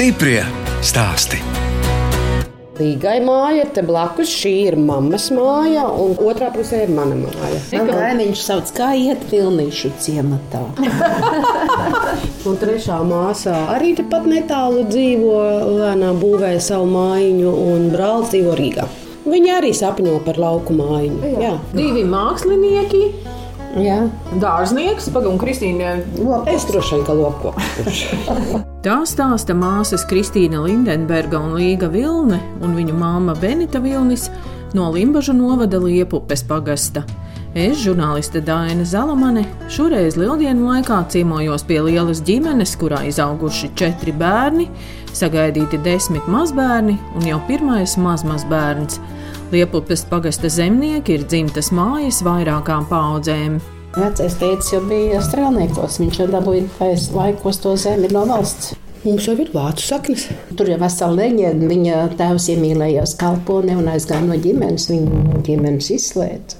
[0.00, 0.40] Stiprie
[0.80, 1.36] stāsti.
[2.78, 4.30] Līgai māja ir te blakus.
[4.32, 7.58] Šī ir mammas māja, un otrā pusē ir mana māja.
[7.74, 10.62] Man kaimiņš sauc, kā iet vilnīšu ciematā.
[12.48, 15.36] Un trešā māsā arī tepat netālu dzīvo,
[15.82, 18.88] lēnām būvē savu mājiņu, un brālis dzīvo Rīgā.
[19.28, 21.36] Viņi arī sapņo par lauku mājiņu.
[21.44, 21.52] Jā.
[21.76, 23.04] Divi mākslinieki,
[23.84, 24.00] Jā,
[24.40, 25.98] dārznieks, pagaidām, Kristīna.
[26.48, 28.04] Es droši vien kā lopkops.
[28.80, 34.30] Tā stāsta māsas Kristīna Lindenberga un Līga Vilne un viņu māma Benita Vilnis
[34.72, 37.02] no Limbažu novada Liepupes pagasta.
[37.52, 44.70] Es, žurnāliste Dāna Zalamane, šoreiz lieldienu laikā ciemojos pie lielas ģimenes, kurā izauguši četri bērni,
[45.12, 48.96] sagaidīti desmit mazbērni un jau pirmais mazmazbērns.
[49.52, 53.60] Liepupes pagasta zemnieki ir dzimtas mājas vairākām paudzēm.
[53.96, 55.98] Vecais tēvs jau bija strēlniekos.
[56.02, 58.76] Viņš jau dabūja laikos to zemi no valsts.
[59.00, 60.26] Mums jau ir vācu saknes.
[60.56, 61.68] Tur jau vesela leģenda.
[61.70, 64.90] Viņa tēvs iemīlējās kalponi un aizgāja no ģimenes.
[64.92, 66.58] Viņa ģimenes izslēdza.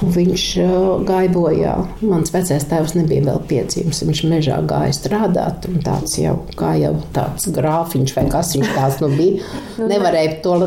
[0.00, 0.74] Un viņš uh,
[1.06, 1.76] gāja bojā.
[2.00, 4.02] Mans vecais tēvs nebija vēl piedzīvis.
[4.08, 5.68] Viņš mežā gāja strādāt.
[5.86, 9.54] Tāds jau kā jau tāds grāfiņš vai kas viņš tāds nu bija.
[9.78, 10.58] Nevarēja to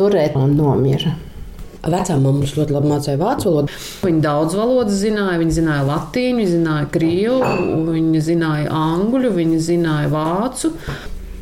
[0.00, 1.14] turēt un nomira.
[1.92, 3.76] Vecā mamma mums ļoti labi mācīja vācu valodu.
[4.06, 5.38] Viņa daudz valodas zināja.
[5.42, 7.52] Viņa zināja latīņu, viņa zināja krievu,
[7.92, 10.72] viņa zināja angļu, viņa zināja vācu.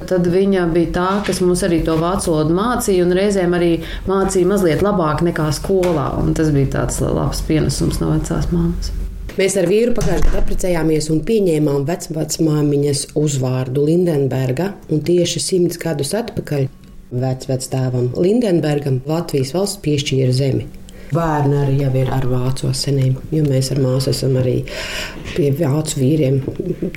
[0.07, 3.73] Tad viņa bija tā, kas mums arī to vācu valodu mācīja, un reizēm arī
[4.07, 6.11] mācīja mazliet labāk nekā skolā.
[6.37, 8.93] Tas bija tāds labs pienesums no vecās māmas.
[9.37, 14.71] Mēs ar vīru pagājušajā gadā apprecējāmies un pieņēmām vecmāmiņas uzvārdu Lindenberga.
[14.89, 16.69] Tieši simts gadus atpakaļ
[17.11, 20.67] vecvectēvam Lindenbergam Latvijas valsts piešķīra zemi.
[21.15, 24.57] Bērni arī jau ir ar vācu asinīm, jo mēs ar māsu esam arī
[25.37, 26.41] pie vācu vīriem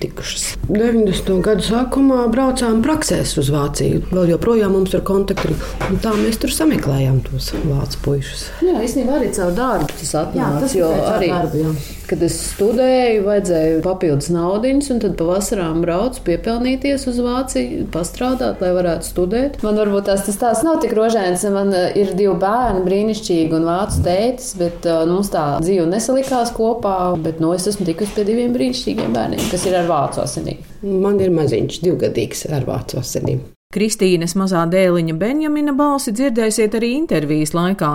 [0.02, 0.48] tikušas.
[0.66, 1.30] 90.
[1.46, 4.02] gadu sākumā braucām praksēs uz Vāciju.
[4.10, 5.54] Vēl joprojām mums ir kontakti,
[5.92, 8.48] un tā mēs tur sameklējām tos vācu puišus.
[8.66, 10.74] Jā, īstenībā arī caur darbu tas atnāca.
[10.80, 11.99] jo arī, darbu, jā.
[12.10, 18.72] Kad es studēju, vajadzēja papildus naudiņas, un tad pavasarām braucu piepelnīties uz Vāciju, pastrādāt, lai
[18.78, 19.60] varētu studēt.
[19.66, 21.46] Man varbūt tās, tas tās nav tik rožēns.
[21.54, 26.54] Man eh, ir divi bērni, brīnišķīgi un vācu tētis, bet uh, mums tā dzīve nesalikās
[26.56, 26.98] kopā.
[27.22, 30.66] Bet nu, es esmu tikusi pie diviem brīnišķīgiem bērniem, kas ir ar vācu asinīm.
[31.06, 33.46] Man ir maziņš, divgadīgs ar vācu asinīm.
[33.70, 37.90] Kristīnas mazā dēliņa Benjamina balsi dzirdēsiet arī intervijas laikā,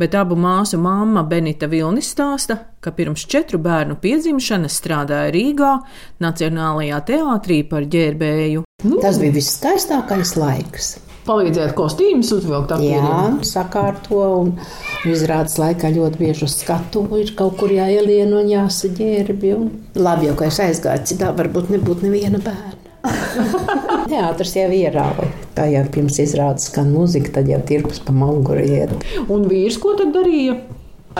[0.00, 5.74] bet abu māsu mamma Benita Vilnis stāsta, ka pirms četru bērnu piedzimšanas strādāja Rīgā
[6.24, 8.64] Nacionālajā teātrī par ģērbēju.
[9.02, 10.88] Tas bija viskaistākais laiks.
[11.28, 13.12] Palīdzēt kostīmus uzvilkt ap Jā,
[13.44, 14.54] sakārto un
[15.12, 19.54] izrādes laikā ļoti bieži uz skatu ir kaut kur jāielien un jāsaģērbi.
[19.60, 19.70] Un...
[20.00, 22.77] Labi, jau ka es aizgāju, citā varbūt nebūtu neviena bērna.
[24.10, 25.28] Teātris jau ierauga.
[25.56, 28.94] Tā jau pirms izrādes skan muzika, tad jau tirpus pa muguru iet.
[29.28, 30.58] Un vīrs ko tad darīja?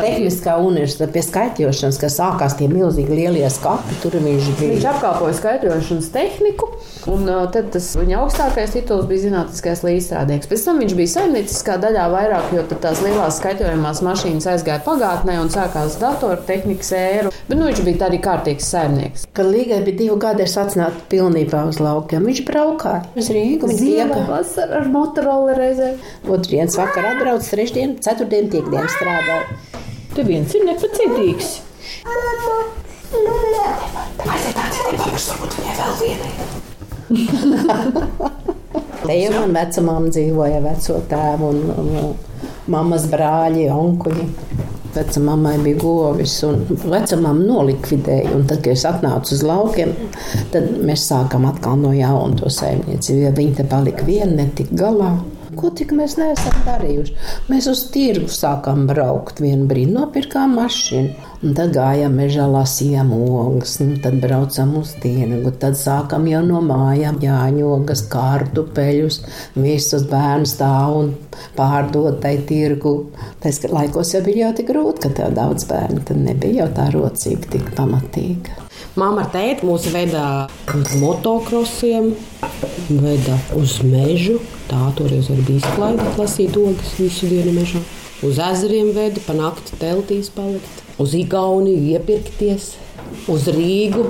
[0.05, 4.93] Tehniskā universitāte pie skaitļošanas, kas sākās tie milzīgi lielie skati, tur viņš Viņš bija.
[4.93, 6.69] apkalpoja skaitļošanas tehniku,
[7.13, 10.51] un uh, tad tas viņa augstākais tituls bija zinātniskais līdzstrādnieks.
[10.51, 15.51] Pēc tam viņš bija saimnieciskā daļā vairāk, jo tās lielās skaitļojumās mašīnas aizgāja pagātnē un
[15.53, 17.33] sākās datortehnikas ēra.
[17.49, 19.27] Bet nu, viņš bija arī kārtīgs saimnieks.
[19.37, 22.27] Kad Līgai bija divi gadi, es atnācu pilnībā uz laukiem.
[22.29, 23.31] Viņš braukāja uz.
[23.33, 25.97] Viņš Ziemā, vasarā ar motorola reizēm.
[26.29, 29.47] Otradienas vakarā atbrauc, trešdien, ceturtdien, piekdien strādāja.
[30.19, 31.49] Te viens ir nepacietīgs.
[39.05, 44.27] Te jau man vecumam dzīvoja veco tēvu un, un mammas brāļi, onkuļi.
[44.99, 48.35] Vecumāmai bija govis, un vecumam nolikvidēja.
[48.35, 49.95] Un tad, kad es atnācu uz laukiem,
[50.51, 53.23] tad mēs sākām atkal no jauna to saimniecību.
[53.23, 55.15] Ja viņi te palika vieni, netika galā.
[55.59, 57.15] Ko tik mēs neesam darījuši?
[57.51, 59.41] Mēs uz tirgu sākām braukt.
[59.43, 65.51] Vienu brīdi nopirkām mašīnu, un tad gājām mežā lasījām ogas, un tad braucām uz tirgu.
[65.59, 69.19] Tad sākām jau no mājām jāņogas, kartupeļus,
[69.59, 71.13] visus bērnus stāv un
[71.59, 72.95] pārdot tai tirgu.
[73.43, 76.87] Tas laikos jau bija jau tik grūti, ka tev daudz bērnu, tad nebija jau tā
[76.95, 78.63] rocība tik pamatīga.
[78.99, 80.23] Māma ar tēti mūs veda
[80.75, 82.13] uz motokrosiem,
[82.89, 84.39] veda uz mežu.
[84.69, 87.83] Tā toreiz arī bija izklaide, lasīt ogas visu dienu mežā.
[88.27, 92.73] Uz ezeriem veda, pa nakti teltīs palikt, uz Igauniju iepirkties,
[93.31, 94.09] uz Rīgu.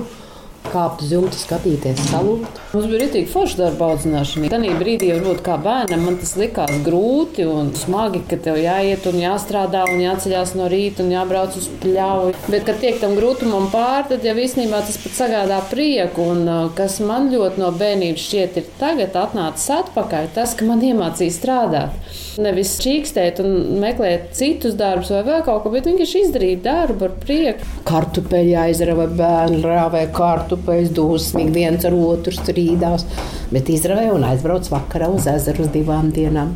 [0.73, 2.59] Kāpt uz jumta, skatīties, salūt.
[2.69, 4.49] Mums bija rītīgi forša darba audzināšana.
[4.53, 9.17] Tajā brīdī, varbūt kā bērnam, man tas likās grūti un smagi, ka tev jāiet un
[9.21, 12.35] jāstrādā un jāceļās no rīta un jābrauc uz pļauju.
[12.47, 16.29] Bet, kad tiek tam grūtumam pāri, tad jau īstenībā tas pat sagādā prieku.
[16.35, 20.83] Un uh, kas man ļoti no bērnības šķiet, ir tagad atnācis atpakaļ, tas, ka man
[20.85, 22.15] iemācīja strādāt.
[22.39, 27.17] Nevis čīkstēt un meklēt citus darbus vai vēl kaut ko, bet vienkārši izdarīt darbu ar
[27.19, 27.67] prieku.
[27.89, 30.11] Kartupeļi aizrāva bērnu, rāvēja
[30.59, 33.05] kartupeļus, dusmīgi viens ar otru strīdās.
[33.51, 36.55] Bet izrāvēja un aizbrauca vakarā uz ezeru uz divām dienām.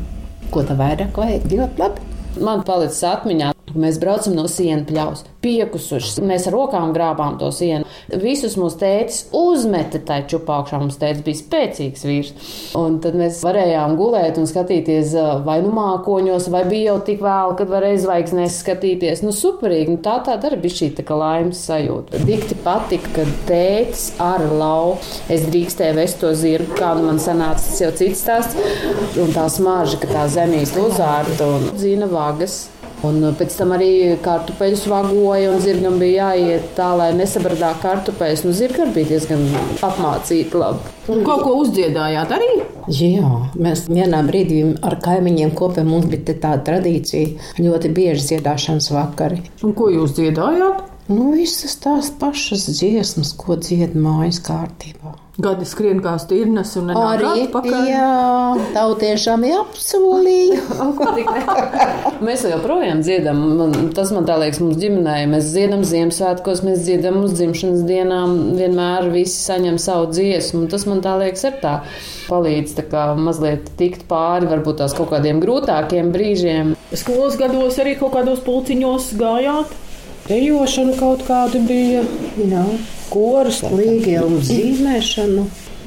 [0.51, 1.47] Ko tā vairāk vajag?
[1.49, 2.01] Ļoti labi.
[2.43, 6.23] Man palicis atmiņā, mēs braucam no sienas pļaus, piekusuši.
[6.25, 7.87] Mēs ar rokām grābām to sienu.
[8.19, 10.79] Visus mūsu tētis uzmeta tajā čupā augšā.
[10.81, 12.33] Mums tētis bija spēcīgs vīrs.
[12.79, 15.15] Un tad mēs varējām gulēt un skatīties
[15.45, 19.23] vai nu mākoņos, vai bija jau tik vēlu, kad varēja zvaigznēs skatīties.
[19.25, 19.95] Nu, superīgi.
[19.95, 22.23] Nu, tā tā arī bija šī tā laimes sajūta.
[22.27, 25.01] Dikti patika, ka tētis ar lauku
[25.33, 28.59] es drīkstēju vest to zirgu, kā nu man sanāca tas jau cits stāsts.
[29.23, 32.72] Un tā smarža, ka tā zemīs uzārta un zina vagas.
[33.03, 33.89] Un pēc tam arī
[34.23, 38.45] kartupeļus vagoja, un zirgam bija jāiet tā, lai nesabradā kartupeļus.
[38.47, 39.43] Nu, zirga arī bija diezgan
[39.83, 40.93] apmācīta labi.
[41.11, 42.51] Un kaut ko uzdziedājāt arī?
[42.87, 49.43] Jā, mēs vienā brīdī ar kaimiņiem kopā mums bija tāda tradīcija, ļoti bieži dziedāšanas vakari.
[49.67, 50.87] Un ko jūs dziedājāt?
[51.11, 55.17] Nu, visas tās pašas dziesmas, ko dzied mājas kārtībā.
[55.41, 57.87] Gadi skrien kā stirnas un Arī atpakaļ.
[57.89, 58.09] jā,
[58.75, 60.59] tautiešām apsolīja.
[62.27, 63.39] Mēs joprojām dziedam.
[63.97, 65.15] Tas man tā liekas, mums ģimenē.
[65.31, 68.35] Mēs dziedam Ziemassvētkos, mēs dziedam uz dzimšanas dienām.
[68.59, 70.67] Vienmēr visi saņem savu dziesmu.
[70.67, 71.73] un Tas man tā liekas, ir tā
[72.29, 76.75] palīdz tā kā mazliet tikt pāri varbūt tās kaut kādiem grūtākiem brīžiem.
[76.93, 79.73] Skolas gados arī kaut kādos pulciņos gājāt.
[80.23, 82.05] Dejošana kaut kāda bija,
[82.39, 82.63] Jā,
[83.11, 85.43] koras, līgielu zīmēšanu.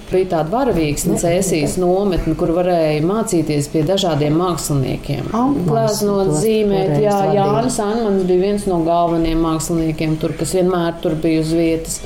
[0.07, 5.33] Bija tāda varavīksne, cēsīs nometne, kur varēja mācīties pie dažādiem māksliniekiem.
[6.29, 7.17] To zīmēt, jā.
[7.35, 11.99] Jānis Anmans bija viens no galvenajiem māksliniekiem tur, kas vienmēr tur bija uz vietas.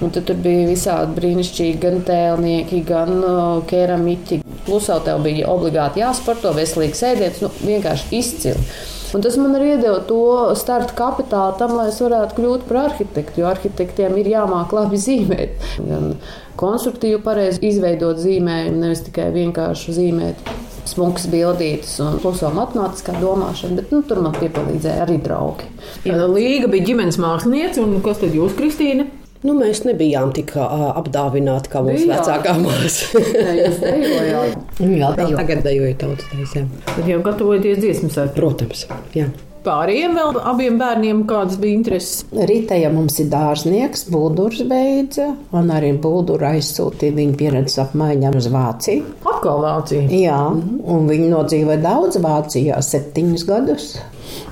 [0.00, 4.40] Un tad tur bija visādi brīnišķīgi, gan tēlnieki, gan uh, keramiķi.
[4.64, 8.70] Plus vēl tev bija obligāti jāsporto, veselīgs ēdiens, nu, vienkārši izcili.
[9.16, 10.20] Un tas man arī iedeva to
[10.58, 13.42] starta kapitālu tam, lai es varētu kļūt par arhitektu.
[13.42, 15.58] Jo arhitektiem ir jāmāk labi zīmēt.
[15.82, 16.14] Gan
[16.60, 20.52] konstruktīvi, pareizi izveidot zīmējumu, nevis tikai vienkārši zīmēt
[20.90, 23.80] smukas bildītas un plus vēl matemātiskā domāšana.
[23.80, 25.70] Bet nu, tur man piepalīdzēja arī draugi.
[26.06, 29.10] Līga bija ģimenes mākslinieca, un kas tad jūs, Kristīne?
[29.40, 33.22] Nu, mēs nebijām tik apdāvināti kā mūsu vecākā māsa.
[33.60, 34.74] Jā, dejojāt.
[34.84, 36.66] Jā, Vēl tagad dejoju tautas taisēm.
[36.90, 38.36] Tad jau gatavojaties dziesmu svētkiem.
[38.36, 38.84] Protams,
[39.16, 39.30] jā.
[39.60, 42.22] Pārējiem vēl abiem bērniem kādas bija intereses.
[42.32, 49.04] Rītā mums ir dārznieks, Buldurs beidza, un arī Buldura aizsūtīja viņa pieredzes apmaiņām uz Vāciju.
[49.24, 50.06] Atkal Vācija.
[50.16, 53.92] Jā, un viņi nodzīvoja daudz Vācijā, septiņus gadus.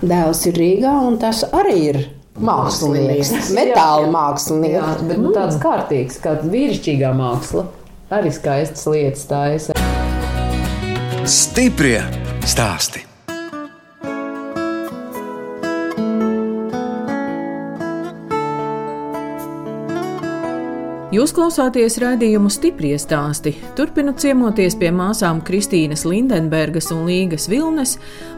[0.04, 2.02] Dēls ir Rīgā, un tas arī ir
[2.44, 5.02] mākslinieks, metāla Jā, mākslinieks.
[5.10, 7.66] bet nu, tāds kārtīgs, kā vīrišķīgā māksla.
[8.14, 9.76] Arī skaistas lietas taisa.
[11.28, 12.00] Stiprie
[12.48, 13.07] stāsti.
[21.08, 23.54] Jūs klausāties raidījumu stipri stāstī.
[23.78, 27.94] Turpinot ciemoties pie māsām Kristīnas Lindenbergas un Līgas Vilnes,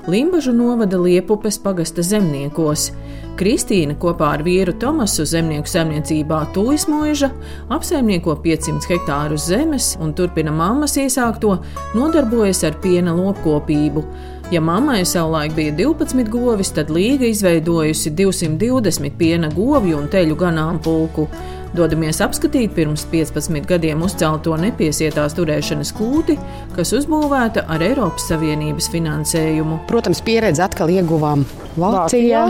[0.06, 2.92] Limbažu novada Liepupes pagasta zemniekos.
[3.40, 7.32] Kristīna kopā ar vīru Tomasu zemnieku saimniecībā Tūismoža
[7.74, 11.56] apsaimnieko 500 hektārus zemes un turpina mammas iesākto,
[11.98, 14.06] nodarbojas ar piena lopkopību.
[14.54, 21.26] Ja mammai savulaik bija 12 govis, tad Līga izveidojusi 220 piena govju un teļu ganāmpulku.
[21.70, 26.34] Dodamies apskatīt pirms 15 gadiem uzcelto nepiesietās turēšanas kūti,
[26.74, 29.84] kas uzbūvēta ar Eiropas Savienības finansējumu.
[29.90, 31.44] Protams, pieredzi atkal ieguvām
[31.78, 32.48] Vācijā.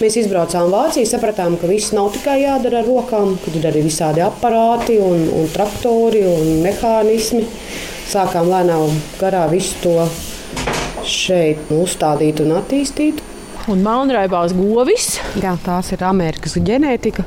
[0.00, 4.24] Mēs izbraucām Vāciju, sapratām, ka viss nav tikai jādara ar rokām, ka ir arī visādi
[4.24, 7.44] aparāti, un, un traktori un mehānismi.
[8.10, 9.96] Sākām lēnām garā visu to
[11.06, 13.20] šeit uzstādīt un attīstīt.
[13.68, 15.18] Un melnraibās govis.
[15.40, 17.24] Jā, tās ir Amerikas ģenētika.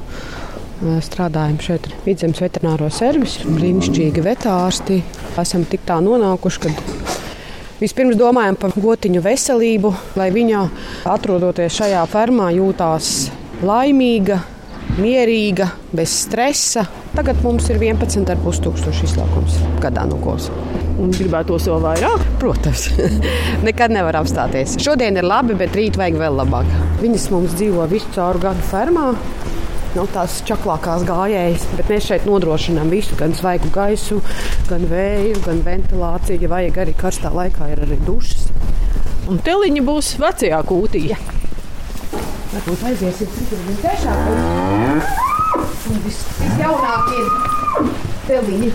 [1.05, 4.97] Strādājam šeit vidzemes veterināro servisu, brīnišķīgi vetārsti.
[5.39, 6.73] Esam tik tā nonākuši, ka
[7.79, 10.63] vispirms domājam par gotiņu veselību, lai viņa,
[11.13, 13.13] atrodoties šajā fermā, jūtās
[13.63, 14.41] laimīga,
[14.97, 16.87] mierīga, bez stresa.
[17.13, 20.49] Tagad mums ir 11,5 tūkstoši izlaukums gadā no kolas.
[21.01, 22.25] Un gribētu to vēl vairāk.
[22.41, 22.85] Protams,
[23.67, 24.75] nekad nevar apstāties.
[24.83, 26.69] Šodien ir labi, bet rīt vajag vēl labāk.
[27.01, 29.13] Viņas mums dzīvo visu caur gadu fermā.
[29.93, 34.21] nav tās čaklākās gājējas, bet mēs šeit nodrošinām visu, gan svaigu gaisu,
[34.69, 36.41] gan vēju, gan ventilāciju.
[36.41, 38.47] Ja vajag arī karstā laikā, ir arī dušas.
[39.29, 41.05] Un teliņa būs vecajā kūtī.
[41.13, 41.19] Jā.
[42.53, 44.17] Varbūt aiziesim citur trešā.
[45.89, 47.23] Un viss visjaunākie
[48.27, 48.73] teliņi.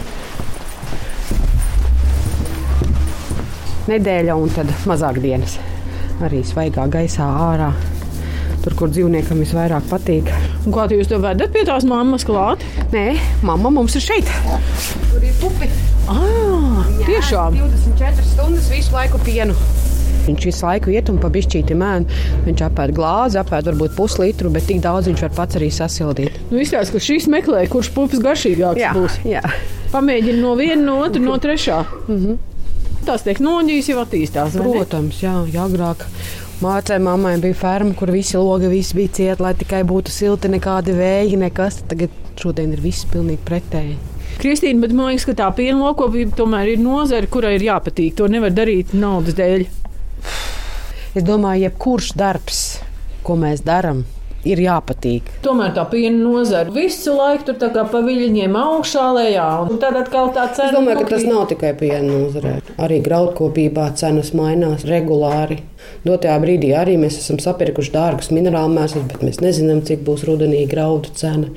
[3.88, 5.56] Nedēļa un tad mazāk dienas.
[6.24, 7.70] Arī svaigā gaisā ārā.
[8.64, 10.28] Tur, kur dzīvniekam visvairāk patīk.
[10.66, 12.64] Un kā jūs to vedat pie tās mammas klāt?
[12.92, 13.14] Nē,
[13.46, 14.28] mamma mums ir šeit.
[15.12, 15.70] Tur ir pupi.
[16.10, 17.56] Ah, tiešām!
[17.56, 19.54] 24 stundas visu laiku pienu.
[20.26, 22.18] Viņš visu laiku iet un pa bišķīti mēne.
[22.44, 26.36] Viņš apēd glāzi, apēd varbūt puslitru, bet tik daudz viņš var pats arī sasildīt.
[26.50, 29.16] Nu, izskatās, ka šīs meklē, kurš pupas garšīgāks Jā, būs.
[29.24, 29.40] jā.
[29.94, 31.80] Pamēģina no viena, no otras, no trešā.
[32.08, 32.36] Mm -hmm.
[33.06, 34.58] Tās tehnoloģijas jau attīstās.
[34.58, 36.04] Protams, jā, jā agrāk.
[36.58, 40.96] Mācē mammai bija ferma, kur visi logi visi bija cieti, lai tikai būtu silti, nekādi
[40.96, 41.84] vēji, nekas.
[41.90, 43.94] Tagad šodien ir viss pilnīgi pretēji.
[44.42, 48.16] Kristīna, bet man liekas, ka tā piena lokopība tomēr ir nozare, kurai ir jāpatīk.
[48.18, 49.64] To nevar darīt naudas dēļ.
[51.18, 52.62] Es domāju, jebkurš darbs,
[53.26, 54.04] ko mēs darām,
[54.52, 55.28] ir jāpatīk.
[55.44, 59.48] Tomēr tā piena nozara visu laiku tur kā pa viļņiem augšā lejā.
[59.82, 60.70] Tad atkal tā cena.
[60.70, 62.54] Es domāju, ka tas nav tikai piena nozarē.
[62.84, 65.60] Arī graudkopībā cenas mainās regulāri.
[66.06, 70.64] Dotajā brīdī arī mēs esam sapirkuši dārgus minerālu mēslus, bet mēs nezinām, cik būs rudenī
[70.70, 71.52] graudu cena.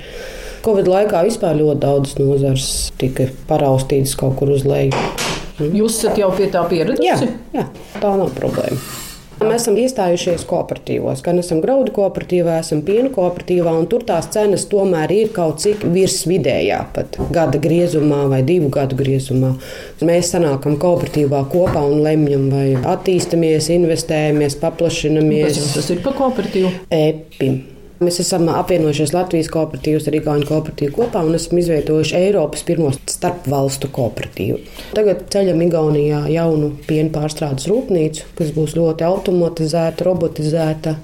[0.66, 2.68] Covid laikā vispār ļoti daudz nozars
[3.02, 4.94] tika paraustītas kaut kur uz leju.
[5.62, 7.06] Jūs esat jau pie tā pieradusi?
[7.06, 7.18] Jā,
[7.54, 7.66] jā,
[8.02, 9.10] tā nav problēma.
[9.42, 14.68] Mēs esam iestājušies kooperatīvos, gan esam graudu kooperatīvā, esam piena kooperatīvā, un tur tās cenas
[14.70, 19.56] tomēr ir kaut cik virs vidējā, pat gada griezumā vai divu gadu griezumā.
[20.06, 25.62] Mēs sanākam kooperatīvā kopā un lemjam, vai attīstamies, investējamies, paplašinamies.
[25.74, 26.76] Tas ir pa kooperatīvu?
[27.02, 27.62] EPIM.
[28.02, 33.92] Mēs esam apvienojušies Latvijas kooperatīvas ar Igaunijas kooperatīvu kopā un esam izveidojuši Eiropas pirmo starpvalstu
[33.94, 34.58] kooperatīvu.
[34.98, 40.96] Tagad ceļam Igaunijā jaunu piena pārstrādes rūpnīcu, kas būs ļoti automatizēta, robotizēta.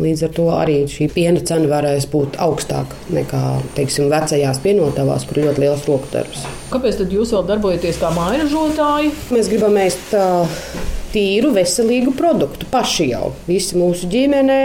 [0.00, 3.42] Līdz ar to arī šī piena cena varēs būt augstāka nekā
[3.76, 6.48] teiksim, vecajās pienotavās, kur ir ļoti liels roku darbs.
[6.72, 9.12] Kāpēc tad jūs vēl darbojaties kā mājražotāji?
[9.36, 10.48] Mēs gribam ēst uh,
[11.12, 13.32] tīru, veselīgu produktu paši jau.
[13.48, 14.62] Visi mūsu ģimenē,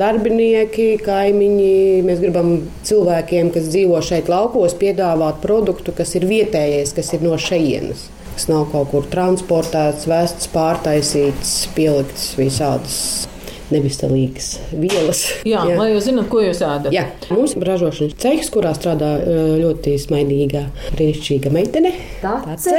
[0.00, 1.74] darbinieki, kaimiņi.
[2.06, 2.54] Mēs gribam
[2.86, 8.08] cilvēkiem, kas dzīvo šeit laukos, piedāvāt produktu, kas ir vietējais, kas ir no šejienes.
[8.30, 13.29] Kas nav kaut kur transportēts, vests, pārtaisīts, pielikts visādas
[13.74, 15.22] neviselīgas vielas.
[15.46, 15.76] Jā, Jā.
[15.78, 16.92] lai jūs zināt, ko jūs ēdat.
[16.94, 19.12] Jā, mums ir ražošanas cehs, kurā strādā
[19.60, 21.92] ļoti smaidīga, brīnišķīga meitene.
[22.22, 22.76] Tace,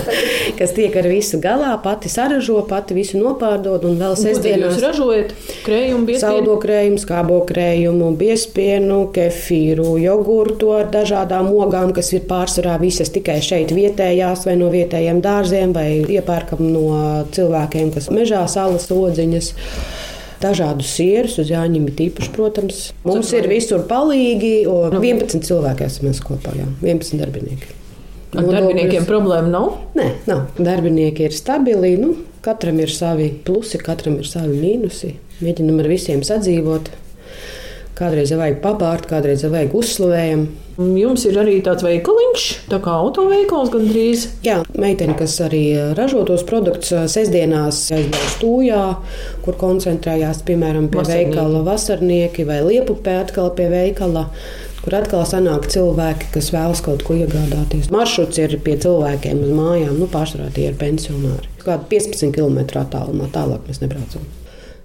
[0.58, 4.80] kas tiek ar visu galā, pati saražo, pati visu nopārdod un vēl tad jūs sestdienās.
[4.84, 5.34] ražojat?
[5.66, 6.22] Krējumu, biespienu?
[6.24, 13.40] Saldo krējumu, skābo krējumu, biespienu, kefīru, jogurtu ar dažādām ogām, kas ir pārsvarā visas tikai
[13.44, 16.86] šeit vietējās, vai no vietējiem dārziem, vai iepērkam no
[17.34, 19.52] cilvēkiem, kas mežā salas odziņas.
[20.42, 22.82] Dažādus sierus, uz Jāņiem ir īpaši, protams.
[23.06, 27.80] Mums ir visur palīgi, un 11 cilvēki esam mēs kopā, jā, 11 darbinieki.
[28.34, 29.68] Ar darbiniekiem problēma nav.
[29.94, 30.46] Nē, nav.
[30.58, 31.94] Darbinieki ir stabili.
[32.00, 35.14] Nu, katram ir savi plusi, katram ir savi mīnusi.
[35.44, 36.90] Mēģinam ar visiem sadzīvot.
[37.94, 40.46] Kādreiz vajag pabārt, kādreiz vajag uzslavējumu.
[40.98, 44.24] Jums ir arī tāds veikaliņš, tā kā autoveikals gandrīz.
[44.42, 45.62] Jā, meitene, kas arī
[45.94, 48.82] ražo tos produktus, sestdienās aizbrauc stūjā,
[49.46, 51.30] kur koncentrējās piemēram pie Vasarnieki.
[51.30, 54.26] veikala vasarnieki vai liepupē atkal pie veikala.
[54.82, 57.92] Kur atkal sanāk cilvēki, kas vēlas kaut ko iegādāties.
[57.94, 61.46] Maršruts ir pie cilvēkiem uz mājām, nu, pārsvarā tie ir pensionāri.
[61.62, 64.26] Kāda 15 km attālumā tālāk mēs nebraucam.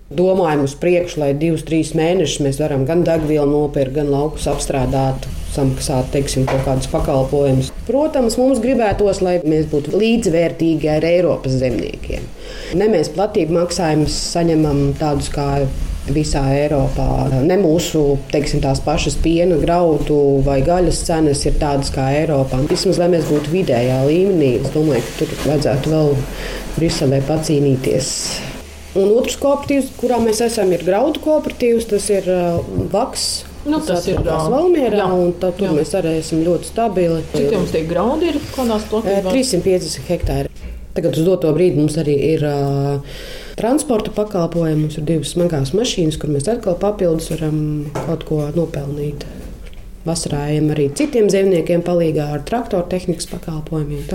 [0.10, 5.28] Domājam uz priekšu, lai divus, trīs mēnešus mēs varam gan degvielu nopirkt, gan laukus apstrādāt,
[5.54, 7.70] samaksāt teiksim, kaut kādus pakalpojumus.
[7.86, 12.26] Protams, mums gribētos, lai mēs būtu līdzvērtīgi ar Eiropas zemniekiem.
[12.82, 15.48] Ne mēs platību maksājumus saņemam tādus kā
[16.10, 17.30] visā Eiropā.
[17.46, 22.64] Ne mūsu teiksim, tās pašas piena, graudu vai gaļas cenas ir tādas kā Eiropā.
[22.72, 26.16] Vismaz, lai mēs būtu vidējā līmenī, es domāju, ka tur vajadzētu vēl
[26.80, 28.16] Briselē pacīnīties.
[28.98, 31.86] Un otrs kooperatīvs, kurā mēs esam, ir graudu kooperatīvs.
[31.92, 32.58] Tas ir uh,
[32.90, 33.28] Vaks.
[33.70, 34.22] Nu, tas ir.
[34.26, 35.10] Valmierā, Jā.
[35.14, 35.74] un tā, tur Jā.
[35.78, 37.20] mēs arī esam ļoti stabili.
[37.36, 38.40] Cik jums tie graudi ir?
[38.56, 39.36] Kādās Eh, platībās?
[39.36, 40.54] 350 hektāri.
[40.96, 43.20] Tagad uz doto brīdi mums arī ir uh,
[43.60, 44.88] transporta pakalpojumi.
[44.88, 47.60] Mums ir divas smagās mašīnas, kur mēs atkal papildus varam
[48.08, 49.28] kaut ko nopelnīt.
[50.08, 54.08] Vasarā ejam arī citiem zemniekiem palīdzīgā ar traktoru tehnikas pakalpojumiem.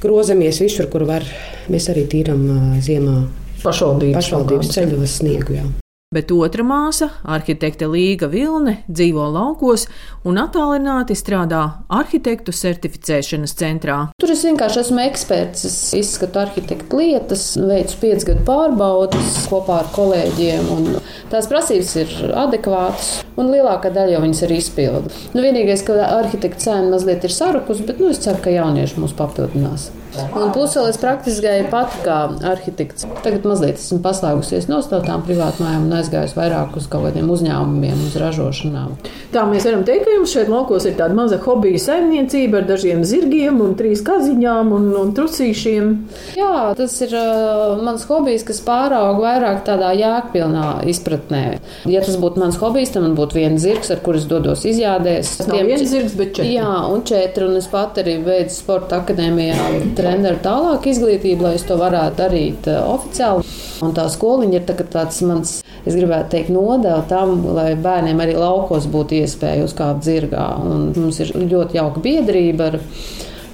[0.00, 1.26] Grozamies visur, kur var.
[1.70, 2.46] Mēs arī tīram
[2.80, 3.18] ziemā
[3.60, 5.58] Pašvaldības, pašvaldības ceļos sniegu.
[5.58, 5.66] Jā.
[6.10, 9.84] Bet otra māsa, arhitekte Līga Vilne, dzīvo laukos
[10.26, 13.98] un attālināti strādā arhitektu certificēšanas centrā.
[14.18, 15.62] Tur es vienkārši esmu eksperts.
[15.68, 20.98] Es izskatu arhitektu lietas, veicu piecgadu pārbaudas kopā ar kolēģiem.
[21.30, 25.24] Tās prasības ir adekvātas, un lielākā daļa jau viņas ir izpildīta.
[25.30, 29.14] Nu, vienīgais, ka arhitekta cena mazliet ir sarukusi, bet nu, es ceru, ka jaunieši mūs
[29.14, 29.92] papildinās.
[30.34, 32.16] Un plus vēl es praktiski gāju pati kā
[32.50, 33.06] arhitekts.
[33.22, 38.16] Tagad mazliet esmu paslēgusies no tām privātmājām un aizgājusi vairāk uz kaut kādiem uzņēmumiem, uz
[38.20, 38.96] ražošanām.
[39.30, 43.04] Tā mēs varam teikt, ka jums šeit laukos ir tāda maza hobija saimniecība ar dažiem
[43.06, 45.92] zirgiem un trīs kaziņām un, un trucīšiem.
[46.38, 51.44] Jā, tas ir uh, mans hobijs, kas pārauga vairāk tādā jēgpilnā izpratnē.
[51.90, 55.36] Ja tas būtu mans hobijs, tad man būtu viens zirgs, ar kurus dodos izjādēs.
[55.40, 56.56] Tas nav viens zirgs, bet četri.
[56.56, 61.66] Jā, un četri, un es pat arī veidu sporta akadēmijā treneru tālāk izglītību, lai es
[61.68, 63.59] to varētu darīt uh, oficiāli.
[63.80, 65.54] Un tā skoliņa ir tā, tāds mans,
[65.88, 70.46] es gribētu teikt, nodeva tam, lai bērniem arī laukos būtu iespēja uzkāpt zirgā.
[70.60, 72.78] Un mums ir ļoti jauka biedrība ar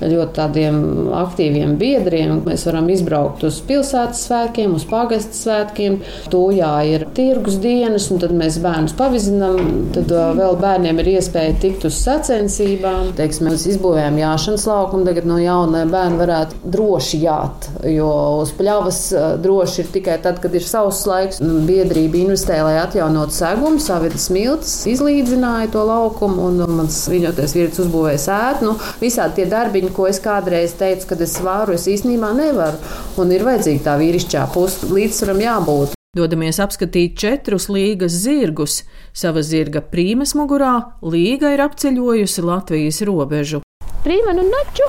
[0.00, 0.78] ļoti tādiem
[1.16, 2.40] aktīviem biedriem.
[2.46, 5.98] Mēs varam izbraukt uz pilsētas svētkiem, uz pagastu svētkiem.
[6.32, 9.60] Tūjā ir tirgus dienas, un tad mēs bērnus pavizinām.
[9.96, 13.12] Tad vēl bērniem ir iespēja tikt uz sacensībām.
[13.18, 18.10] Teiksim, mēs izbūvējam jāšanas laukumu, tagad no jauna bērna varētu droši jāt, jo
[18.42, 19.00] uz pļavas
[19.42, 21.40] droši ir tikai tad, kad ir sauss laiks.
[21.66, 28.22] Biedrība investē, lai atjaunotu segumu, savidas miltus, izlīdzināja to laukumu, un mans viņoties vīrietis uzbūvēja
[28.22, 28.66] sētu.
[28.66, 32.78] Nu, visādi tie darbiņi darbiņu, ko es kādreiz teicu, kad es varu, es īstenībā nevaru.
[33.18, 35.94] Un ir vajadzīga tā vīrišķā puse, līdzsvaram jābūt.
[36.16, 38.84] Dodamies apskatīt četrus līgas zirgus.
[39.12, 43.62] Sava zirga prīmes mugurā līga ir apceļojusi Latvijas robežu.
[44.02, 44.86] Prīma, nu naču,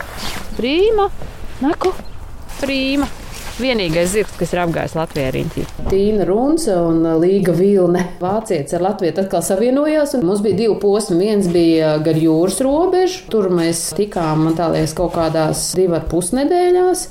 [0.57, 1.09] prīma,
[1.61, 1.91] naku,
[2.61, 3.07] prīma.
[3.57, 5.63] Vienīgais zirgs, kas ir apgājis Latvijā riņķī.
[5.89, 8.03] Tīna Runce un Līga Vilne.
[8.21, 11.17] Vācietis ar Latviju atkal savienojās, un mums bija divi posmi.
[11.25, 16.05] Viens bija gar jūras robežu, tur mēs tikām, man tā liekas, kaut kādās divu ar
[16.11, 17.07] pusnedēļās.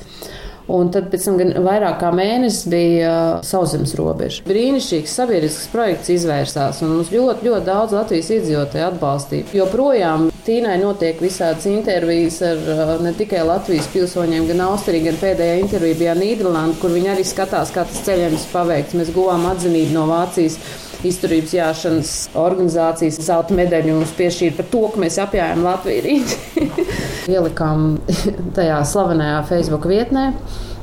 [0.67, 4.43] Un tad pēc tam vairāk kā mēnesis bija uh, sauszemes robeža.
[4.49, 9.53] Brīnišķīgs sabiedrisks projekts izvērsās, un mums ļoti, ļoti daudz Latvijas iedzīvotāju atbalstīja.
[9.55, 15.57] Joprojām Tīnai notiek visādas intervijas ar uh, ne tikai Latvijas pilsoņiem, gan Austriju, gan pēdējā
[15.63, 18.99] intervija bija Nīderlanda, kur viņi arī skatās, kā tas ceļojums paveikts.
[18.99, 20.59] Mēs guvām atzinību no Vācijas
[21.09, 26.73] izturības jāšanas organizācijas zelta medaļu mums piešķīra par to, ka mēs apjājām Latviju rītdien.
[27.37, 27.93] Ielikām
[28.57, 30.31] tajā slavenajā Facebook vietnē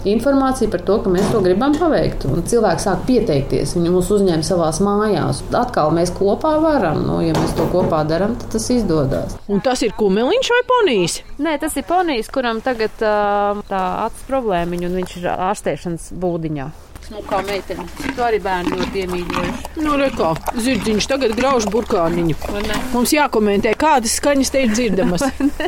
[0.10, 2.26] informāciju par to, ka mēs to gribam paveikt.
[2.28, 5.44] Un cilvēki sāk pieteikties, viņi mūs uzņem savā mājās.
[5.56, 9.38] Atkal mēs kopā varam, nu, ja mēs to kopā darām, tad tas izdodas.
[9.48, 11.20] Un tas ir kumeliņš vai ponijs?
[11.44, 16.72] Nē, tas ir ponijs, kuram tagad tā acis problēmiņa, un viņš ir ārstēšanas būdiņā
[17.08, 17.86] smukā meitene.
[18.18, 19.84] To arī bērni ļoti iemīļojuši.
[19.84, 20.34] Nu, rekā,
[20.66, 22.40] zirdziņš tagad grauž burkāniņu.
[22.96, 25.28] Mums jākomentē, kādas skaņas te ir dzirdamas.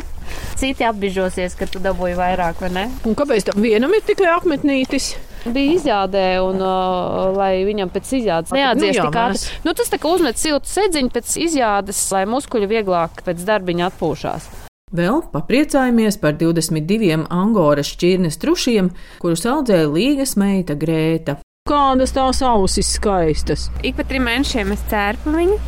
[0.59, 2.89] Citi apbižosies, ka tu dabūji vairāk, vai ne?
[3.05, 5.13] Un kāpēc tam vienam ir tikai apmetnītis?
[5.45, 9.57] bija izjādē, un uh, lai viņam pēc izjādes neatdziest nu, tik ātri.
[9.67, 14.64] Nu, tas tā kā uzmet siltu sedziņu pēc izjādes, lai muskuļi vieglāk pēc darbiņa atpūšās.
[14.95, 21.39] Vēl papriecājamies par 22 angoras šķirnes trušiem, kurus audzēja līgas meita Grēta.
[21.67, 23.67] Kādas tās ausis skaistas!
[23.83, 25.59] Ik pa trim mēnešiem es cērpu viņu,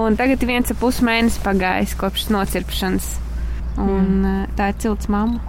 [0.00, 3.12] un tagad viens ap pus mēnesis pagājis kopš nocirpšanas.
[3.80, 4.52] Un mm.
[4.56, 5.42] tā ir cilts mamma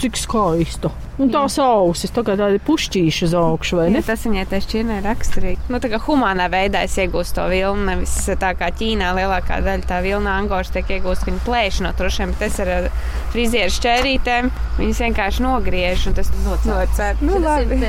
[0.00, 0.90] cik skaista.
[1.20, 4.00] Un tās ausis, tā kā tādi pušķīši uz augšu, vai ne?
[4.00, 5.66] Jā, tas viņai tieši šķirnē raksturīgi.
[5.68, 9.88] Nu, tā kā humānā veidā es iegūstu to vilnu, nevis tā kā Ķīnā lielākā daļa
[9.90, 12.88] tā vilna angoša tiek iegūsta, viņa plēš no trušiem, bet es ar
[13.34, 16.32] frizieru šķērītēm viņas vienkārši nogriež un tas
[16.64, 17.20] nocērt.
[17.26, 17.82] Nu, labi.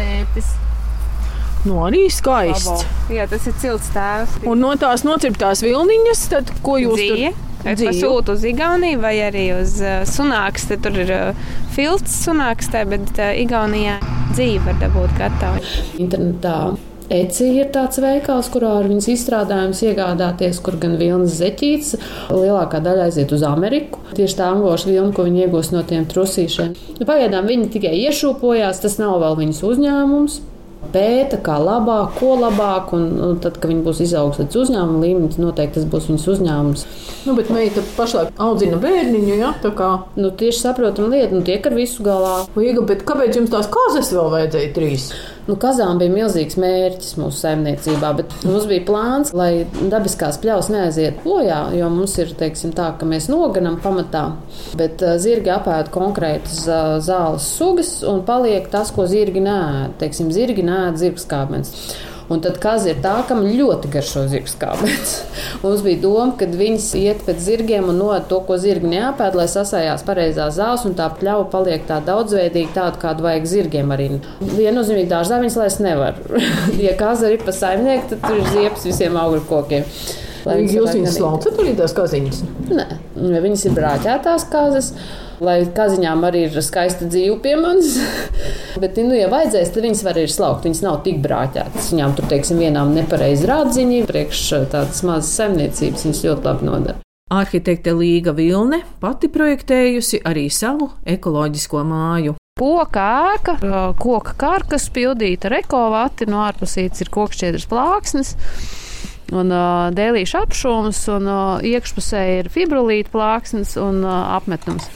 [1.62, 2.66] Nu, arī skaists.
[2.66, 3.14] Labo.
[3.14, 4.40] Jā, tas ir cilts tēvs.
[4.50, 7.32] Un no tās nocirptās vilniņas, tad ko jūs Dzīja.
[7.32, 7.51] tur?
[7.66, 10.80] Pasūtu uz Igauniju vai arī uz uh, Sunākstu.
[10.82, 14.00] Tur ir uh, filts Sunākstē, bet uh, Igaunijā
[14.36, 15.66] dzīve var dabūt gatavu.
[16.02, 16.56] Internetā
[17.12, 21.98] Eci ir tāds veikals, kurā ar viņas izstrādājumus iegādāties, kur gan vilnas zeķītes
[22.32, 24.00] lielākā daļa aiziet uz Ameriku.
[24.16, 26.72] Tieši tā angloša vilna, ko viņi iegūst no tiem trusīšiem.
[27.02, 30.40] Nu, pagaidām viņi tikai iešūpojās, tas nav vēl viņas uzņēmums
[30.94, 32.94] pēta, kā labāk, ko labāk.
[32.98, 36.86] Un, un tad, kad viņi būs izauguši līdz uzņēmuma līmenim, noteikti tas būs viņas uzņēmums.
[37.28, 39.92] Nu, bet meita pašlaik audzina bērniņu, ja tā kā.
[40.20, 42.36] Nu, tieši saprotam lieta, nu tiek ar visu galā.
[42.58, 45.12] Liega, bet kāpēc jums tās kozes vēl vajadzēja trīs?
[45.48, 51.24] Nu, kazām bija milzīgs mērķis mūsu saimniecībā, bet mums bija plāns, lai dabiskās pļaus neaiziet
[51.26, 54.28] bojā, jo mums ir teiksim, tā, ka mēs noganam pamatā,
[54.78, 56.62] bet zirgi apēd konkrētas
[57.08, 59.60] zāles sugas un paliek tas, ko zirgi nē.
[60.02, 61.74] Teiksim, zirgi nē, zirgskābens.
[62.32, 65.14] Un tad kaza ir tā, kam ļoti garšo zirgs kāpēc.
[65.64, 69.50] Mums bija doma, ka viņas iet pēc zirgiem un nod to, ko zirgi neapēd, lai
[69.52, 74.10] sasājās pareizā zāles un tā pļauja paliek tā daudzveidīga, tāda, kādu vajag zirgiem arī.
[74.40, 76.20] Viennozīmīgi dārzā viņas laist nevar.
[76.88, 79.88] ja kaza ir pa saimnieku, tad tur ir ziepes visiem augļu kokiem.
[80.46, 82.40] Jūs viņus laucat arī tās kaziņas?
[82.72, 82.88] Nē,
[83.44, 84.94] viņas ir brāķētās kazas.
[85.42, 87.96] Lai kaziņām arī ir skaista dzīve pie manis.
[88.82, 90.68] Bet, nu, ja vajadzēs, tad viņas var arī slaukt.
[90.68, 91.88] Viņas nav tik brāķētas.
[91.94, 97.02] Viņām tur, teiksim, vienām nepareizi rādziņi, priekš tādas mazas saimniecības, viņas ļoti labi nodara.
[97.32, 102.36] Arhitekte Līga Vilne pati projektējusi arī savu ekoloģisko māju.
[102.60, 103.56] Koka ēka,
[103.98, 108.36] koka kārkas pildīta ar ekovati, no ārpusītes ir kokšķiedras plāksnes
[109.32, 114.88] un uh, dēlīšu apšūms, un uh, iekšpusē ir fibrolīta plāksnes un uh, apmetums.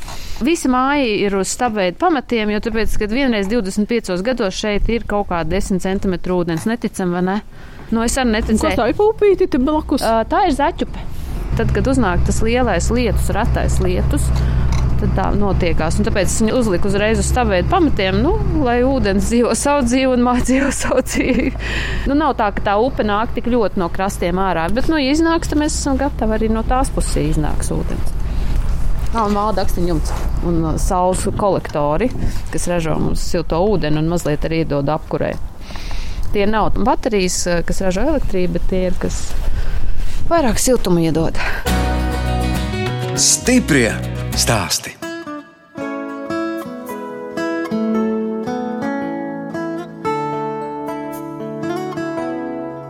[0.44, 5.30] Visa māja ir uz stabveida pamatiem, jo tāpēc, kad vienreiz 25 gados šeit ir kaut
[5.32, 7.38] kāda 10 cm ūdens, neticam vai ne?
[7.94, 8.64] Nu, es arī neticēju.
[8.66, 10.04] Kas tā ir pupīti te blakus?
[10.04, 11.08] Uh, tā ir zaķupe.
[11.56, 14.26] Tad, kad uznāk tas lielais lietus, ratais lietus,
[15.02, 16.00] tad tā notiekās.
[16.00, 18.34] Un tāpēc viņi uzlika uzreiz uz stāvēt pamatiem, nu,
[18.66, 21.54] lai ūdens dzīvo savu dzīvi un dzīvo savu dzīvi.
[22.10, 25.16] nu, nav tā, ka tā upe nāk tik ļoti no krastiem ārā, bet, nu, ja
[25.16, 28.16] iznāks, tad mēs esam gatavi arī no tās puses iznāks ūdens.
[29.16, 30.12] Jā, un māda akstiņu jumts
[30.44, 32.10] un uh, saules kolektori,
[32.52, 35.32] kas ražo mums silto ūdeni un mazliet arī iedod apkurē.
[36.34, 39.22] Tie nav baterijas, uh, kas ražo elektrību, bet tie ir, kas
[40.28, 41.40] vairāk siltumu iedod.
[43.16, 44.96] Stiprie stāsti.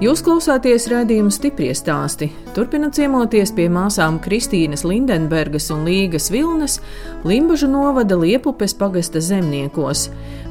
[0.06, 2.28] Jūs klausāties redzējuma stipri stāstī.
[2.54, 6.80] Turpinot ciemoties pie māsām Kristīnas Lindenbergas un Līgas Vilnes,
[7.26, 10.10] Limbažu novada Liepupes pagasta zemniekos.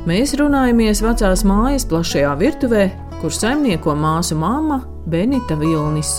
[0.08, 2.86] Mēs runājamies vecās mājas plašajā virtuvē,
[3.20, 6.16] kur saimnieko māsu māma Benita Vilnis.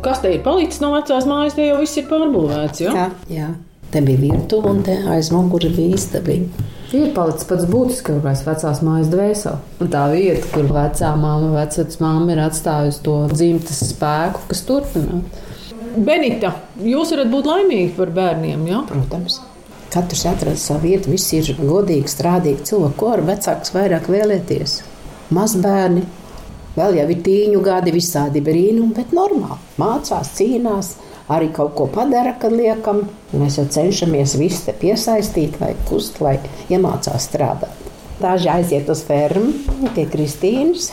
[0.00, 2.86] Kas te ir palicis no vecās mājas, te jau viss ir pārbūvēts.
[2.86, 2.94] Ja?
[2.96, 3.50] Jā, jā.
[3.90, 6.36] Te bija virtuve un te aiz muguras bija istaba.
[6.94, 9.58] Ir palicis pats būtiskākais vecās mājas dvēsele.
[9.82, 15.46] Un tā vieta, kur vecā māma, vecāks māma ir atstājusi to dzimtas spēku, kas turpinās.
[15.90, 16.52] Benita,
[16.86, 18.76] jūs varat būt laimīgi par bērniem, jā?
[18.76, 18.82] Ja?
[18.86, 19.40] Protams.
[19.90, 24.76] Katrs atrada savu vietu, visi ir godīgi, strādīgi cilvēki, ko ar vecāks vairāk vēlēties.
[25.34, 26.04] Mazbērni,
[26.80, 29.58] vēl jau ir tīņu gadi, visādi brīnumi, bet normāli.
[29.80, 30.94] Mācās, cīnās,
[31.30, 33.04] arī kaut ko padara, kad liekam.
[33.36, 36.38] Mēs jau cenšamies visu te piesaistīt, lai kust, lai
[36.72, 37.86] iemācās strādāt.
[38.20, 40.90] Daži aiziet uz fermu pie Kristīnas,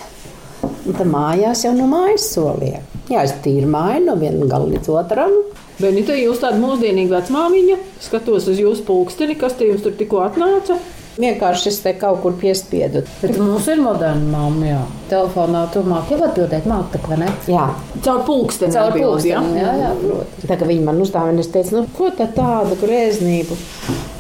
[0.64, 2.86] un tad mājās jau no mājas soliem.
[3.12, 5.34] Jā, es tīru māju no viena gala līdz otram.
[5.78, 10.80] Benita, jūs tāda mūsdienīga vecmāmiņa, skatos uz jūsu pulksteni, kas te jums tur tikko atnāca.
[11.18, 13.02] Vienkārši es te kaut kur piespiedu.
[13.24, 14.82] Bet mums ir moderna mamma, jā.
[15.10, 17.30] Telefonā tu māki jau atbildēt, māki, vai ne?
[17.50, 17.64] Jā.
[18.06, 18.76] Caur pulksteni.
[18.76, 19.72] Caur pulksteni, ja?
[19.72, 20.46] jā, jā, protams.
[20.52, 23.58] Tā kā viņi man uzdāvina, es teicu, nu, ko tā tāda grēznība?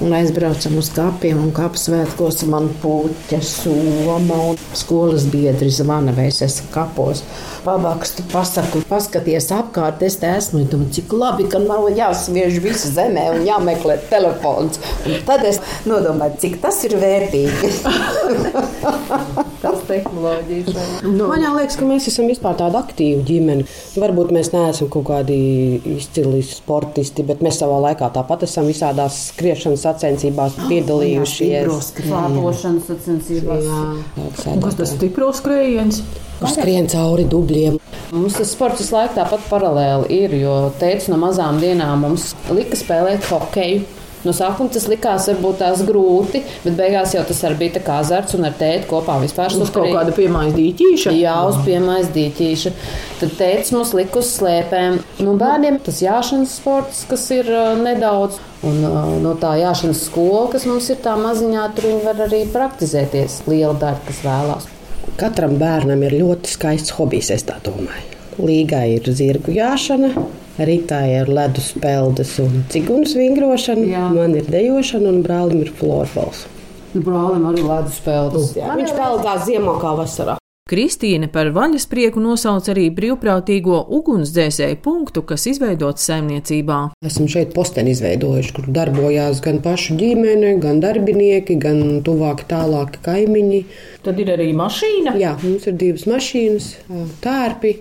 [0.01, 6.41] Un aizbraucam uz kapiem un kapsvētkos man puķa soma un skolas biedri zvana, vai es
[6.45, 7.23] esmu kapos.
[7.65, 12.93] Pabakstu, pasaku, paskaties apkārt, es te esmu, un domāju, cik labi, ka nav jāsviež visu
[12.93, 14.79] zemē un jāmeklē telefons.
[15.03, 17.71] Un tad es nodomāju, cik tas ir vērtīgi.
[19.63, 20.75] Tas tehnoloģijas.
[21.03, 23.65] Nu, man liekas, ka mēs esam vispār tāda aktīva ģimene.
[23.97, 25.37] Varbūt mēs neesam kaut kādi
[25.97, 31.91] izcili sportisti, bet mēs savā laikā tāpat esam visādās skriešanas sacensībās piedalījušies.
[31.97, 33.65] Slāpošanas sacensībās.
[33.65, 36.03] Jā, Kas tas stipro skrējiens?
[36.37, 37.79] Skrien cauri dubļiem.
[38.13, 42.77] Mums tas sports visu laiku tāpat paralēli ir, jo teica no mazām dienām mums lika
[42.77, 43.96] spēlēt hokeju.
[44.25, 48.37] No sākuma tas likās varbūt tās grūti, bet beigās jau tas arī bija kā azarts
[48.37, 51.13] un ar tēti kopā vispār Uz kaut kāda piemājas dīķīša?
[51.17, 52.73] Jā, uz piemājas dīķīša.
[53.21, 54.99] Tad tēvs mums lika uz slēpēm.
[55.23, 58.39] Nu, bērniem tas jāšanas sports, kas ir uh, nedaudz.
[58.67, 62.41] Un uh, no tā jāšanas skola, kas mums ir tā maziņā, tur viņi var arī
[62.53, 63.43] praktizēties.
[63.49, 64.67] Liela daļa, kas vēlās.
[65.17, 68.17] Katram bērnam ir ļoti skaists hobijs, es tā domāju.
[68.37, 70.11] Līgai ir zirgu jāšana,
[70.57, 74.07] Rītai ir ledus peldes un cigunas vingrošana, Jā.
[74.09, 76.47] man ir dejošana un brālim ir florbols.
[76.95, 78.55] Nu, brālim arī ledus spēles.
[78.57, 80.37] Viņš peldās ziemā kā vasarā.
[80.67, 86.79] Kristīne par vaļasprieku nosauc arī brīvprātīgo ugunsdzēsēju punktu, kas izveidots saimniecībā.
[87.07, 93.61] Esam šeit posteni izveidojuši, kur darbojās gan pašu ģimene, gan darbinieki, gan tuvāki, tālāki kaimiņi.
[94.03, 95.15] Tad ir arī mašīna.
[95.21, 96.73] Jā, mums ir divas mašīnas,
[97.23, 97.77] tērpi.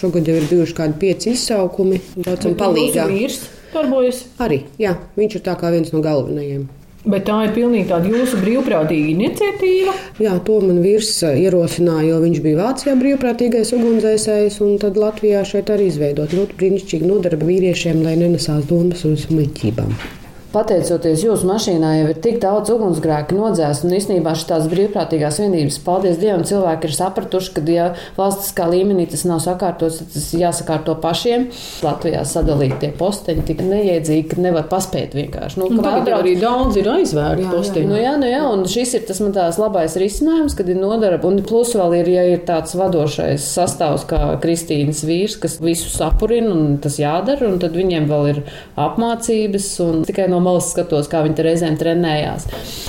[0.00, 2.00] Šogad jau ir bijuši kādi pieci izsaukumi.
[2.16, 3.12] Daudzam palīdzēt.
[3.12, 3.42] vīrs
[3.74, 4.24] darbojas.
[4.42, 6.64] Arī jā, viņš ir tā kā viens no galvenajiem.
[7.04, 9.92] Bet tā ir pilnīgi tāda jūsu brīvprātīga iniciatīva.
[10.24, 15.68] Jā, to man vīrs ierosināja, jo viņš bija Vācijā brīvprātīgais ugunsdzēsējs, un tad Latvijā šeit
[15.74, 20.22] arī izveidot ļoti brīnišķīgu nodarbi vīriešiem, lai nenesās domas uz muļķībām
[20.54, 23.84] pateicoties jūsu mašīnai, jau ir tik daudz ugunsgrēku nodzēst.
[23.86, 27.88] Un īstenībā šīs brīvprātīgās vienības, paldies Dievam, cilvēki ir sapratuši, ka, ja
[28.18, 31.48] valstiskā līmenī tas nav sakārtots, tad tas jāsakārto pašiem.
[31.84, 35.60] Latvijā sadalīt tie posteņi tik neiedzīgi, ka nevar paspēt vienkārši.
[35.60, 37.90] Nu, nu, tagad arī daudz ir aizvērti posteņi.
[37.90, 41.30] Nu, jā, nu, jā, un šis ir tas man tās labais risinājums, kad ir nodarba.
[41.30, 46.52] Un plus vēl ir, ja ir tāds vadošais sastāvs kā Kristīnas vīrs, kas visu sapurina
[46.54, 48.42] un tas jādara, un tad viņiem vēl ir
[48.80, 52.46] apmācības un tikai no malas skatos, kā viņi reizēm trenējās.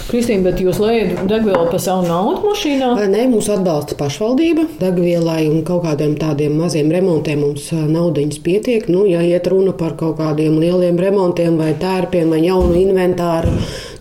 [0.09, 2.91] Kristīna, bet jūs lejat degvielu pa savu naudu mašīnā?
[3.11, 4.67] Nē, mūs atbalsta pašvaldība.
[4.81, 8.89] Degvielai un kaut kādiem tādiem maziem remontiem mums naudiņas pietiek.
[8.91, 13.55] Nu, ja iet runa par kaut kādiem lieliem remontiem vai tērpiem vai jaunu inventāru,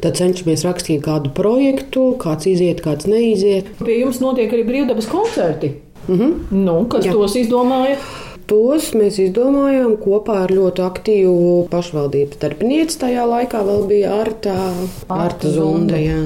[0.05, 3.73] tad cenšamies rakstīt kādu projektu, kāds iziet, kāds neiziet.
[3.81, 5.75] Pie jums notiek arī brīvdabas koncerti.
[6.09, 6.33] Mm -hmm.
[6.51, 7.13] nu, kas Jā.
[7.13, 7.97] tos izdomāja?
[8.51, 12.99] Tos mēs izdomājām kopā ar ļoti aktīvu pašvaldības darbinieci.
[13.01, 14.57] Tajā laikā vēl bija Arta,
[15.09, 15.97] Arta Zunda.
[15.97, 16.21] Jā.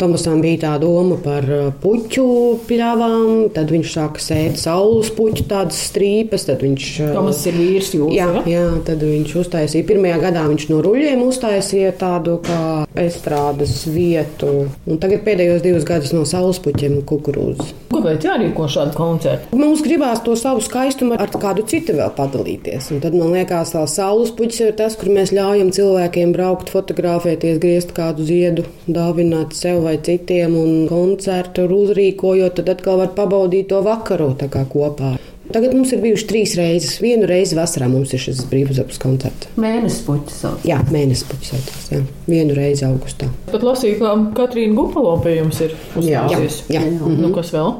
[0.00, 2.24] Tomasam bija tā doma par uh, puķu
[2.66, 6.48] pļavām, tad viņš sāka sēt saules puķu tādas strīpas.
[6.48, 10.66] Tad viņš, uh, Tomas ir vīrs jūs, jā, jā, tad viņš uztaisīja, pirmajā gadā viņš
[10.72, 12.62] no ruļļiem uztaisīja tādu kā
[12.98, 17.91] estrādes vietu, un tagad pēdējos divus gadus no saules puķiem kukurūzu.
[18.02, 19.54] Kāpēc jārīko šādu koncertu?
[19.54, 23.84] Mums gribās to savu skaistumu ar kādu citu vēl padalīties, un tad man liekas, tā
[23.86, 29.84] saules puķis ir tas, kur mēs ļaujam cilvēkiem braukt, fotografēties, griezt kādu ziedu, dāvināt sev
[29.86, 34.32] vai citiem, un koncertu uzrīkojot, tad atkal var pabaudīt to vakaru
[34.74, 35.14] kopā.
[35.52, 36.96] Tagad mums ir bijuši trīs reizes.
[37.02, 39.50] Vienu reizi vasarā mums ir šis brīvdabas koncerts.
[39.60, 40.64] Mēnesis puķis sauc.
[40.68, 41.70] Jā, mēnesis puķis sauc.
[41.92, 42.00] Jā.
[42.28, 43.28] Vienu reizi augustā.
[43.50, 46.62] Pat lasīju, ka Katrīna Gupalo pie jums ir uzstājusies.
[46.68, 46.80] Jā, jā.
[46.80, 46.86] jā.
[46.90, 47.20] Mm -hmm.
[47.26, 47.74] Nu, kas vēl?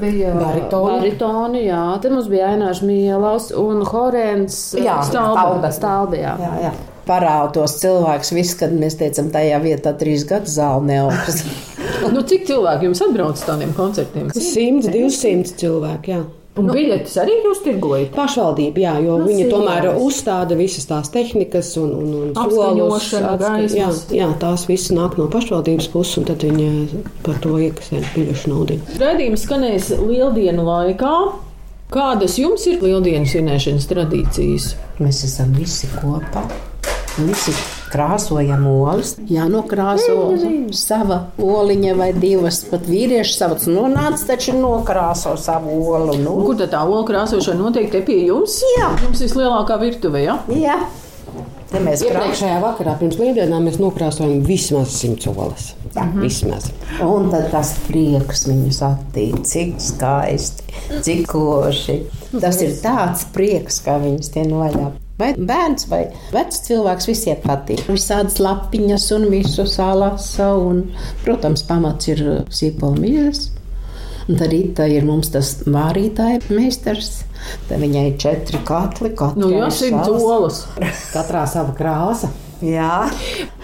[0.00, 0.92] Bija baritoni.
[0.92, 4.56] baritoni jā, tad mums bija Ainārs Mielas un Horēns
[5.04, 5.72] Stalbe.
[5.72, 6.36] Stalbe jā.
[6.40, 6.72] Jā, jā
[7.06, 8.32] parādos cilvēks.
[8.36, 11.42] Viss, kad mēs teicam, tajā vietā trīs gadus zāle neaugs.
[12.14, 14.30] nu, cik cilvēki jums atbrauc uz tādiem koncertiem?
[14.36, 16.14] 100, 200 cilvēki.
[16.14, 16.22] Jā.
[16.52, 18.10] Un nu, biļetes arī jūs tirgojat?
[18.12, 23.06] Pašvaldība, jā, jo nu, viņi tomēr uzstāda visas tās tehnikas un, un, un solus.
[23.72, 28.52] Jā, jā, tās visas nāk no pašvaldības puses, un tad viņi par to iekasē biļešu
[28.52, 28.76] naudu.
[29.00, 31.14] Raidījums skanēs lieldienu laikā.
[31.92, 34.72] Kādas jums ir lieldienas svinēšanas tradīcijas?
[35.00, 36.44] Mēs esam visi kopā.
[37.16, 37.56] Visi
[37.92, 39.14] krāsojam olas.
[39.30, 40.16] Jā, nokrāso
[40.76, 42.62] sava oliņa vai divas.
[42.70, 46.16] Pat vīrieši savus nonāca, taču nokrāso savu olu.
[46.22, 46.38] Nu.
[46.46, 47.90] Kur tad tā ola krāsošana notiek?
[47.92, 48.60] Te pie jums?
[48.78, 48.92] Jā.
[49.04, 50.40] Jums vislielākā virtuve, jā?
[50.56, 50.80] Jā.
[51.72, 55.70] Te mēs iepriekšējā vakarā pirms lieldienām mēs nokrāsojam vismaz simts olas.
[55.92, 56.24] Jā, mhm.
[56.24, 56.68] vismaz.
[57.04, 60.68] Un tad tas prieks viņus attīk, cik skaisti,
[61.04, 62.02] cik koši.
[62.32, 65.01] Tas ir tāds prieks, kā viņus tie noļāp.
[65.22, 66.02] Vai bērns vai
[66.34, 67.84] vecs cilvēks visiem patīk.
[67.86, 70.52] Visādas lapiņas un visu salasa.
[70.58, 70.88] Un,
[71.22, 73.44] protams, pamats ir sīpolmīļas.
[74.28, 77.22] Un tad Rīta ir mums tas vārītāja meistars.
[77.68, 79.66] Tad viņai ir četri katli, katrs nu, jā,
[80.14, 80.62] olas.
[81.10, 82.30] Katrā sava krāsa.
[82.62, 83.08] Jā,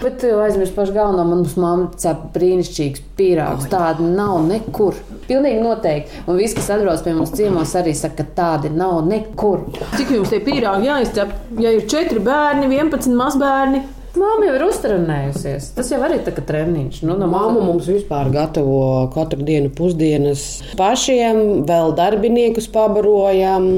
[0.01, 1.23] bet aizmirst pašu galveno.
[1.29, 3.69] Manus mamma cep brīnišķīgs pīrāgs.
[3.71, 4.97] Tāda nav nekur.
[5.29, 6.23] Pilnīgi noteikti.
[6.27, 9.69] Un viss, kas atbrauc pie mums ciemos, arī saka, ka tādi nav nekur.
[9.95, 11.31] Cik jums tie pīrāgi jāizcep?
[11.63, 13.85] Ja ir četri bērni, 11 mazbērni.
[14.17, 15.67] Māma jau ir uztrenējusies.
[15.77, 17.03] Tas jau arī ir tāds treniņš.
[17.05, 23.69] Nu, no Māma mums vispār gatavo katru dienu pusdienas pašiem, vēl darbiniekus pabarojam,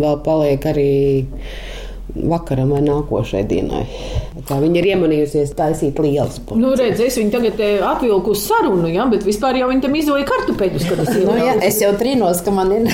[0.00, 0.94] vēl paliek arī
[2.28, 3.84] vakaram vai nākošajai dienai.
[4.48, 6.62] Tā viņa ir iemanījusies taisīt lielas puses.
[6.62, 9.98] Nu, redz, es viņu tagad eh, atvilku uz sarunu, ja, bet vispār jau viņa tam
[9.98, 12.90] izvoja kartupeļus, kad es nu, ja, es jau trīnos, ka man ir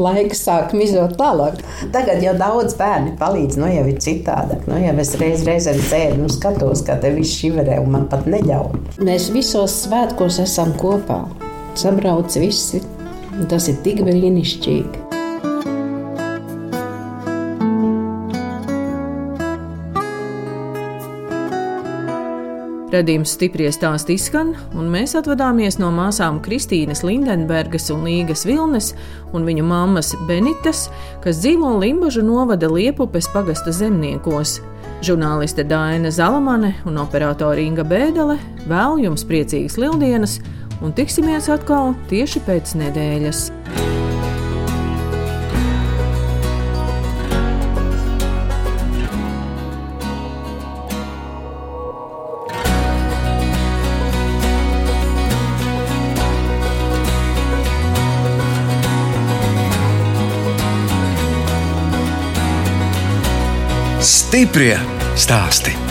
[0.00, 1.60] laiks sāk mizot tālāk.
[1.94, 4.64] Tagad jau daudz bērni palīdz, nu jau ir citādāk.
[4.70, 8.28] Nu, jau es reiz reizēm sēdu un skatos, kā te viss šiverē un man pat
[8.30, 9.00] neļauj.
[9.06, 11.22] Mēs visos svētkos esam kopā.
[11.78, 12.82] Sabrauc visi.
[13.48, 15.09] Tas ir tik brīnišķīgi.
[22.90, 28.88] Radījums stipri stāst izskan, un mēs atvadāmies no māsām Kristīnas Lindenbergas un Līgas Vilnes
[29.30, 30.88] un viņu mammas Benitas,
[31.22, 34.58] kas dzīvo Limbažu novada Liepupes pagasta zemniekos.
[35.06, 40.40] Žurnāliste Dāna Zalamane un operātore Inga Bēdele vēl jums priecīgas lieldienas,
[40.82, 43.46] un tiksimies atkal tieši pēc nedēļas.
[64.30, 64.78] Stiprie
[65.18, 65.89] stāsti.